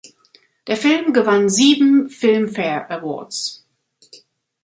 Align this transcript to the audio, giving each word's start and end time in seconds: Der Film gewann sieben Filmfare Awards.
Der 0.65 0.77
Film 0.77 1.13
gewann 1.13 1.47
sieben 1.47 2.09
Filmfare 2.09 2.89
Awards. 2.89 3.67